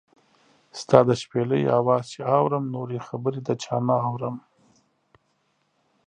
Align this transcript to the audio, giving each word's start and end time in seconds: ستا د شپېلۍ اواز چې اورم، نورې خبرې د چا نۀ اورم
ستا 0.79 0.97
د 1.07 1.09
شپېلۍ 1.21 1.63
اواز 1.77 2.03
چې 2.13 2.19
اورم، 2.35 2.63
نورې 2.75 2.97
خبرې 3.07 3.39
د 3.47 3.49
چا 3.63 3.77
نۀ 3.87 3.95
اورم 4.07 4.35